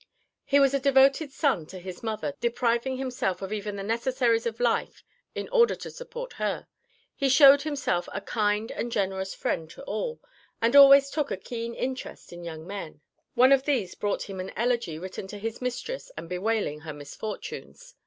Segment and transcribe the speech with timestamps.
[0.45, 4.59] He was a devoted son to his mother, depriving himself of even the necessaries of
[4.59, 5.03] life
[5.35, 6.67] in order to support her.
[7.15, 10.19] He showed himself a kind and generous friend to all,
[10.59, 13.01] and always took a keen interest in young men.
[13.35, 17.93] One of these brought him an elegy written to his mistress and bewailing her misfortunes.